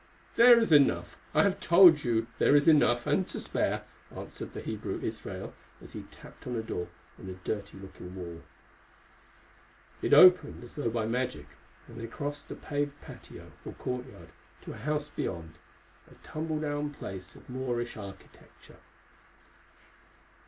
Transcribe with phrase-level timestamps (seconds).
[0.35, 4.61] "There is enough, I have told you there is enough and to spare," answered the
[4.61, 6.87] Hebrew Israel as he tapped on a door
[7.19, 8.41] in a dirty looking wall.
[10.01, 11.45] It opened as though by magic,
[11.87, 14.29] and they crossed a paved patio, or courtyard,
[14.63, 15.59] to a house beyond,
[16.09, 18.79] a tumble down place of Moorish architecture.